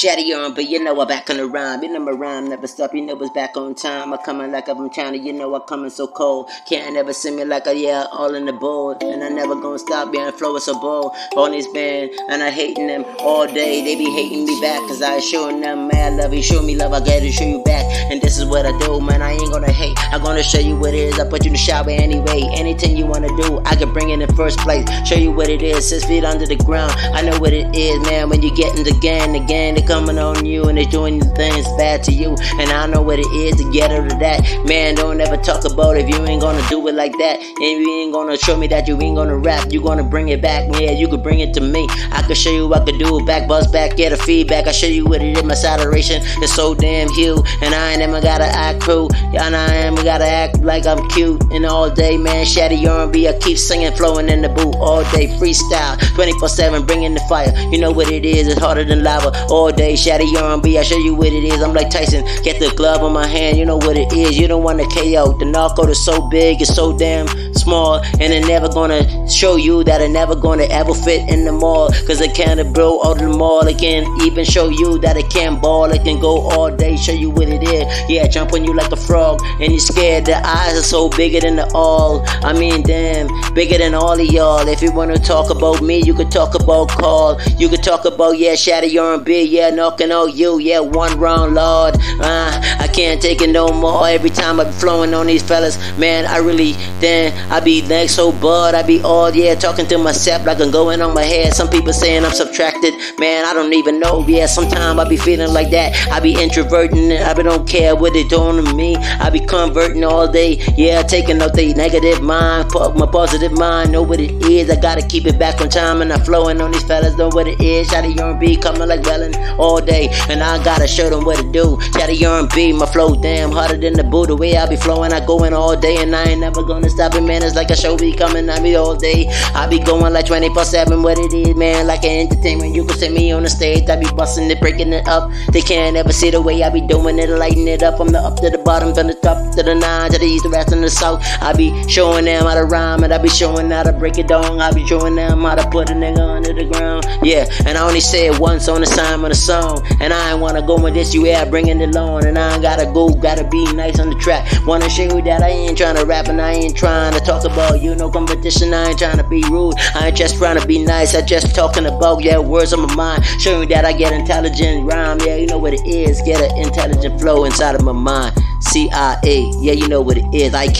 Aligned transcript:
Chatty 0.00 0.32
on, 0.32 0.54
but 0.54 0.66
you 0.66 0.82
know 0.82 0.98
I'm 0.98 1.06
back 1.06 1.28
on 1.28 1.36
the 1.36 1.44
rhyme. 1.44 1.82
You 1.82 1.92
know 1.92 1.98
my 2.00 2.12
rhyme 2.12 2.48
never 2.48 2.66
stop. 2.66 2.94
You 2.94 3.02
know 3.02 3.20
it's 3.20 3.28
back 3.34 3.54
on 3.58 3.74
time. 3.74 4.14
I 4.14 4.16
coming 4.16 4.50
like 4.50 4.66
I'm 4.66 4.88
China. 4.88 5.18
You 5.18 5.30
know 5.34 5.54
I 5.54 5.58
coming 5.58 5.90
so 5.90 6.06
cold. 6.06 6.48
Can't 6.66 6.96
ever 6.96 7.12
see 7.12 7.30
me 7.30 7.44
like 7.44 7.66
a 7.66 7.76
yeah, 7.76 8.06
all 8.10 8.34
in 8.34 8.46
the 8.46 8.54
board. 8.54 9.02
And 9.02 9.22
I 9.22 9.28
never 9.28 9.54
gonna 9.56 9.78
stop 9.78 10.10
being 10.10 10.32
flow 10.32 10.56
is 10.56 10.64
so 10.64 10.80
bold. 10.80 11.12
On 11.36 11.50
this 11.50 11.66
band, 11.74 12.12
and 12.30 12.42
I 12.42 12.48
hating 12.48 12.86
them 12.86 13.04
all 13.18 13.46
day. 13.46 13.84
They 13.84 13.94
be 13.94 14.10
hating 14.10 14.46
me 14.46 14.58
back, 14.62 14.80
cause 14.88 15.02
I 15.02 15.18
showing 15.18 15.60
them 15.60 15.88
mad 15.88 16.14
love. 16.14 16.32
You 16.32 16.42
show 16.42 16.62
me 16.62 16.76
love, 16.76 16.94
I 16.94 17.00
gotta 17.00 17.30
show 17.30 17.44
you 17.44 17.62
back. 17.64 17.84
And 18.10 18.22
this 18.22 18.38
is 18.38 18.46
what 18.46 18.64
I 18.64 18.78
do, 18.78 19.02
man. 19.02 19.20
I 19.20 19.32
ain't 19.32 19.52
gonna 19.52 19.70
hate. 19.70 19.98
I'm 20.14 20.22
gonna 20.22 20.42
show 20.42 20.60
you 20.60 20.76
what 20.76 20.94
it 20.94 21.12
is. 21.12 21.18
I 21.20 21.28
put 21.28 21.44
you 21.44 21.50
in 21.50 21.52
the 21.52 21.58
shower 21.58 21.90
anyway. 21.90 22.48
Anything 22.54 22.96
you 22.96 23.04
wanna 23.04 23.28
do, 23.36 23.60
I 23.66 23.76
can 23.76 23.92
bring 23.92 24.08
in 24.08 24.26
first 24.34 24.60
place. 24.60 24.88
Show 25.06 25.16
you 25.16 25.30
what 25.30 25.50
it 25.50 25.60
is. 25.60 25.90
Six 25.90 26.06
feet 26.06 26.24
under 26.24 26.46
the 26.46 26.56
ground. 26.56 26.94
I 27.12 27.20
know 27.20 27.38
what 27.38 27.52
it 27.52 27.76
is, 27.76 28.00
man. 28.08 28.30
When 28.30 28.40
you 28.40 28.56
get 28.56 28.74
in 28.78 28.84
the 28.84 28.98
gang, 29.02 29.34
the 29.34 29.40
gang, 29.40 29.74
coming 29.90 30.20
on 30.20 30.46
you 30.46 30.68
and 30.68 30.78
they 30.78 30.84
doing 30.84 31.20
things 31.34 31.66
bad 31.76 32.00
to 32.04 32.12
you. 32.12 32.36
And 32.60 32.70
I 32.70 32.86
know 32.86 33.02
what 33.02 33.18
it 33.18 33.26
is 33.34 33.56
to 33.56 33.68
get 33.72 33.90
out 33.90 34.06
of 34.06 34.20
that. 34.20 34.38
Man, 34.64 34.94
don't 34.94 35.20
ever 35.20 35.36
talk 35.36 35.64
about 35.64 35.96
if 35.96 36.08
you 36.08 36.24
ain't 36.26 36.40
gonna 36.40 36.62
do 36.68 36.86
it 36.86 36.94
like 36.94 37.10
that. 37.18 37.40
And 37.40 37.82
you 37.82 38.00
ain't 38.00 38.12
gonna 38.12 38.36
show 38.36 38.56
me 38.56 38.68
that 38.68 38.86
you 38.86 38.96
ain't 39.02 39.16
gonna 39.16 39.36
rap. 39.36 39.72
You 39.72 39.82
gonna 39.82 40.04
bring 40.04 40.28
it 40.28 40.40
back, 40.40 40.70
yeah, 40.78 40.92
you 40.92 41.08
could 41.08 41.24
bring 41.24 41.40
it 41.40 41.52
to 41.54 41.60
me. 41.60 41.88
I 42.12 42.22
can 42.22 42.36
show 42.36 42.52
you 42.52 42.68
what 42.68 42.82
I 42.82 42.84
could 42.84 43.00
do. 43.00 43.26
Back, 43.26 43.48
buzz 43.48 43.66
back, 43.66 43.96
get 43.96 44.12
a 44.12 44.16
feedback. 44.16 44.68
I 44.68 44.72
show 44.72 44.86
you 44.86 45.06
what 45.06 45.22
it 45.22 45.36
is. 45.36 45.42
My 45.42 45.54
saturation 45.54 46.22
is 46.40 46.54
so 46.54 46.72
damn 46.72 47.08
huge. 47.08 47.44
And 47.60 47.74
I 47.74 47.90
ain't 47.90 47.98
never 47.98 48.20
gotta 48.20 48.46
act 48.46 48.82
cool. 48.82 49.10
And 49.34 49.56
I 49.56 49.74
ain't 49.74 50.04
gotta 50.04 50.24
act 50.24 50.60
like 50.60 50.86
I'm 50.86 51.08
cute. 51.08 51.42
And 51.52 51.66
all 51.66 51.90
day, 51.90 52.16
man, 52.16 52.46
Shady 52.46 52.86
R&B. 52.86 53.26
I 53.26 53.32
keep 53.40 53.58
singing, 53.58 53.92
flowing 53.96 54.28
in 54.28 54.42
the 54.42 54.50
booth 54.50 54.76
all 54.76 55.02
day. 55.10 55.26
Freestyle, 55.40 55.98
24 56.14 56.48
7, 56.48 56.86
bringing 56.86 57.14
the 57.14 57.20
fire. 57.28 57.52
You 57.72 57.78
know 57.78 57.90
what 57.90 58.08
it 58.08 58.24
is, 58.24 58.46
it's 58.46 58.60
harder 58.60 58.84
than 58.84 59.02
lava. 59.02 59.32
All 59.48 59.72
day, 59.72 59.79
Shady 59.80 60.36
R&B. 60.36 60.78
I 60.78 60.82
show 60.82 60.98
you 60.98 61.14
what 61.14 61.28
it 61.28 61.44
is. 61.44 61.62
I'm 61.62 61.72
like 61.72 61.90
Tyson. 61.90 62.22
Get 62.42 62.60
the 62.60 62.70
glove 62.76 63.02
on 63.02 63.12
my 63.12 63.26
hand, 63.26 63.56
you 63.56 63.64
know 63.64 63.76
what 63.76 63.96
it 63.96 64.12
is. 64.12 64.38
You 64.38 64.46
don't 64.46 64.62
want 64.62 64.78
to 64.78 64.86
KO. 64.86 65.38
The 65.38 65.46
narco 65.46 65.86
is 65.86 66.04
so 66.04 66.28
big, 66.28 66.60
it's 66.60 66.74
so 66.74 66.96
damn 66.96 67.26
small. 67.54 68.02
And 68.20 68.32
it 68.32 68.46
never 68.46 68.68
gonna 68.68 69.28
show 69.28 69.56
you 69.56 69.82
that 69.84 70.02
it 70.02 70.10
never 70.10 70.34
gonna 70.34 70.64
ever 70.64 70.92
fit 70.92 71.28
in 71.30 71.44
the 71.44 71.52
mall. 71.52 71.90
Cause 72.06 72.20
it 72.20 72.34
can't 72.34 72.60
blow 72.74 73.02
out 73.02 73.18
the 73.18 73.28
mall. 73.28 73.66
It 73.66 73.78
can 73.78 74.04
even 74.22 74.44
show 74.44 74.68
you 74.68 74.98
that 74.98 75.16
it 75.16 75.30
can't 75.30 75.60
ball. 75.62 75.90
It 75.90 76.04
can 76.04 76.20
go 76.20 76.42
all 76.50 76.70
day, 76.70 76.96
show 76.96 77.12
you 77.12 77.30
what 77.30 77.48
it 77.48 77.62
is. 77.62 77.84
Yeah, 78.10 78.26
jump 78.26 78.52
on 78.52 78.64
you 78.64 78.74
like 78.74 78.92
a 78.92 78.96
frog. 78.96 79.40
And 79.60 79.72
you're 79.72 79.80
scared. 79.80 80.26
The 80.26 80.36
eyes 80.46 80.78
are 80.78 80.82
so 80.82 81.08
bigger 81.08 81.40
than 81.40 81.56
the 81.56 81.70
all. 81.74 82.22
I 82.44 82.52
mean, 82.52 82.82
damn, 82.82 83.28
bigger 83.54 83.78
than 83.78 83.94
all 83.94 84.20
of 84.20 84.26
y'all. 84.26 84.68
If 84.68 84.82
you 84.82 84.92
wanna 84.92 85.18
talk 85.18 85.50
about 85.50 85.80
me, 85.80 86.02
you 86.02 86.12
could 86.12 86.30
talk 86.30 86.54
about 86.54 86.90
Carl. 86.90 87.40
You 87.56 87.68
could 87.68 87.82
talk 87.82 88.04
about, 88.04 88.38
yeah, 88.38 88.54
Shadow 88.54 88.88
R&B. 89.00 89.44
Yeah, 89.44 89.69
knocking 89.70 90.12
on 90.12 90.36
you. 90.36 90.58
Yeah, 90.58 90.80
one 90.80 91.18
round, 91.18 91.54
Lord. 91.54 91.96
Uh, 92.20 92.60
I 92.78 92.88
can't 92.92 93.20
take 93.20 93.42
it 93.42 93.50
no 93.50 93.68
more. 93.68 94.08
Every 94.08 94.30
time 94.30 94.60
I'm 94.60 94.72
flowing 94.72 95.14
on 95.14 95.26
these 95.26 95.42
fellas, 95.42 95.76
man, 95.98 96.26
I 96.26 96.38
really, 96.38 96.72
then 97.00 97.32
I 97.50 97.60
be 97.60 97.82
next 97.82 98.14
so 98.14 98.32
bud. 98.32 98.74
I 98.74 98.82
be 98.82 99.00
all, 99.02 99.34
yeah, 99.34 99.54
talking 99.54 99.86
to 99.88 99.98
myself 99.98 100.46
like 100.46 100.60
I'm 100.60 100.70
going 100.70 101.02
on 101.02 101.14
my 101.14 101.22
head. 101.22 101.54
Some 101.54 101.68
people 101.68 101.92
saying 101.92 102.24
I'm 102.24 102.32
subtracted. 102.32 102.94
Man, 103.18 103.44
I 103.44 103.52
don't 103.52 103.72
even 103.74 103.98
know. 104.00 104.26
Yeah, 104.26 104.46
sometimes 104.46 104.98
I 104.98 105.08
be 105.08 105.16
feeling 105.16 105.52
like 105.52 105.70
that. 105.70 105.94
I 106.10 106.20
be 106.20 106.40
introverting. 106.40 107.12
I 107.12 107.34
be 107.34 107.42
don't 107.42 107.68
care 107.68 107.94
what 107.96 108.12
they 108.12 108.24
doing 108.24 108.64
to 108.64 108.74
me. 108.74 108.96
I 108.96 109.30
be 109.30 109.40
converting 109.40 110.04
all 110.04 110.30
day. 110.30 110.58
Yeah, 110.76 111.02
taking 111.02 111.40
out 111.42 111.54
the 111.54 111.74
negative 111.74 112.22
mind. 112.22 112.70
My 112.74 113.06
positive 113.06 113.52
mind. 113.52 113.92
Know 113.92 114.02
what 114.02 114.20
it 114.20 114.32
is. 114.44 114.70
I 114.70 114.76
gotta 114.76 115.06
keep 115.06 115.26
it 115.26 115.38
back 115.38 115.60
on 115.60 115.68
time. 115.68 116.02
And 116.02 116.12
I'm 116.12 116.22
flowing 116.24 116.60
on 116.60 116.72
these 116.72 116.84
fellas. 116.84 117.16
Know 117.16 117.28
what 117.28 117.46
it 117.46 117.60
is. 117.60 117.88
Shotty 117.88 118.18
R&B 118.20 118.56
coming 118.56 118.88
like 118.88 119.00
Wellen 119.02 119.34
all 119.58 119.80
day. 119.80 120.08
And 120.28 120.42
I 120.42 120.62
gotta 120.62 120.86
show 120.86 121.10
them 121.10 121.24
what 121.24 121.38
to 121.38 121.44
do. 121.44 121.76
Shotty 121.94 122.22
R&B, 122.28 122.72
my 122.72 122.86
flow 122.86 123.14
damn 123.14 123.50
harder 123.50 123.76
than 123.76 123.94
the 123.94 124.04
boo. 124.04 124.26
The 124.26 124.36
way 124.36 124.56
I 124.56 124.66
be 124.66 124.76
flowing, 124.76 125.12
I 125.12 125.24
going 125.24 125.52
all 125.52 125.76
day. 125.76 125.96
And 125.98 126.14
I 126.14 126.24
ain't 126.24 126.40
never 126.40 126.62
gonna 126.62 126.88
stop 126.88 127.14
it, 127.14 127.22
man. 127.22 127.42
It's 127.42 127.56
like 127.56 127.70
a 127.70 127.76
show 127.76 127.96
be 127.96 128.12
coming 128.14 128.48
at 128.48 128.62
me 128.62 128.74
all 128.74 128.96
day. 128.96 129.28
I 129.54 129.66
be 129.66 129.78
going 129.78 130.12
like 130.12 130.26
24 130.26 130.64
7. 130.64 131.02
What 131.02 131.18
it 131.18 131.32
is, 131.32 131.56
man. 131.56 131.86
Like 131.86 132.04
an 132.04 132.28
entertainment. 132.28 132.74
You 132.74 132.84
can 132.84 132.96
see 132.96 133.08
me 133.08 133.32
on 133.32 133.42
the 133.42 133.50
stage. 133.50 133.88
I 133.88 133.96
be 133.96 134.06
busting 134.12 134.50
it, 134.50 134.60
breaking 134.60 134.92
it 134.92 135.06
up. 135.08 135.30
They 135.52 135.60
can't 135.60 135.96
ever 135.96 136.12
see 136.12 136.30
the 136.30 136.40
way 136.40 136.62
I 136.62 136.70
be 136.70 136.80
doing 136.80 137.18
it, 137.18 137.28
lighting 137.28 137.68
it 137.68 137.82
up. 137.82 137.96
From 137.96 138.08
the 138.08 138.18
up 138.18 138.36
to 138.36 138.50
the 138.50 138.58
bottom, 138.58 138.94
from 138.94 139.08
the 139.08 139.14
top 139.14 139.54
to 139.56 139.62
the 139.62 139.74
nine, 139.74 140.10
to 140.10 140.18
the 140.18 140.26
east, 140.26 140.44
the 140.44 140.50
west, 140.50 140.72
and 140.72 140.82
the 140.82 140.90
south. 140.90 141.22
I 141.40 141.52
be 141.52 141.70
showing 141.88 142.24
them 142.24 142.44
how 142.44 142.54
to 142.54 142.64
rhyme, 142.64 143.04
and 143.04 143.12
I 143.12 143.18
be 143.18 143.28
showing 143.28 143.70
how 143.70 143.82
to 143.82 143.92
break 143.92 144.18
it 144.18 144.28
down. 144.28 144.60
I 144.60 144.72
be 144.72 144.86
showing 144.86 145.14
them 145.14 145.42
how 145.42 145.54
to 145.54 145.68
put 145.70 145.90
a 145.90 145.94
nigga 145.94 146.20
under 146.20 146.52
the 146.52 146.64
ground. 146.64 147.06
Yeah, 147.22 147.46
and 147.66 147.76
I 147.76 147.86
only 147.86 148.00
say 148.00 148.26
it 148.26 148.38
once 148.38 148.68
on 148.68 148.80
the 148.80 148.86
time 148.86 149.24
of 149.24 149.30
the 149.30 149.34
song. 149.44 149.84
And 150.00 150.12
I 150.12 150.32
ain't 150.32 150.40
wanna 150.40 150.62
go 150.62 150.76
with 150.80 150.94
this, 150.94 151.14
you 151.14 151.26
yeah, 151.26 151.44
bringing 151.44 151.80
it 151.80 151.96
on. 151.96 152.26
And 152.26 152.38
I 152.38 152.54
ain't 152.54 152.62
gotta 152.62 152.86
go, 152.86 153.08
gotta 153.08 153.44
be 153.44 153.72
nice 153.72 153.98
on 153.98 154.10
the 154.10 154.16
track. 154.16 154.46
Wanna 154.66 154.88
show 154.88 155.04
you 155.04 155.22
that 155.22 155.42
I 155.42 155.48
ain't 155.48 155.78
trying 155.78 155.96
to 155.96 156.04
rap, 156.04 156.28
and 156.28 156.40
I 156.40 156.52
ain't 156.52 156.76
trying 156.76 157.12
to 157.14 157.20
talk 157.20 157.44
about 157.44 157.80
you, 157.82 157.94
no 157.94 158.10
competition. 158.10 158.74
I 158.74 158.88
ain't 158.88 158.98
trying 158.98 159.18
to 159.18 159.28
be 159.28 159.42
rude, 159.50 159.74
I 159.94 160.08
ain't 160.08 160.16
just 160.16 160.36
trying 160.36 160.60
to 160.60 160.66
be 160.66 160.84
nice. 160.84 161.14
I 161.14 161.22
just 161.22 161.54
talking 161.54 161.86
about, 161.86 162.22
yeah, 162.22 162.38
words 162.38 162.72
on 162.72 162.80
my 162.80 162.94
mind. 162.94 163.24
Showing 163.38 163.68
that 163.70 163.84
I 163.84 163.92
get 163.92 164.12
intelligent 164.12 164.86
rhyme, 164.86 165.18
yeah, 165.20 165.36
you 165.36 165.46
know 165.46 165.58
what 165.58 165.74
it 165.74 165.86
is. 165.86 166.20
Get 166.22 166.40
an 166.40 166.56
intelligent 166.58 167.20
flow 167.20 167.44
inside 167.44 167.74
of 167.74 167.82
my 167.82 167.92
mind. 167.92 168.36
CIA, 168.60 169.50
yeah, 169.58 169.72
you 169.72 169.88
know 169.88 170.00
what 170.00 170.18
it 170.18 170.34
is. 170.34 170.54
I 170.54 170.64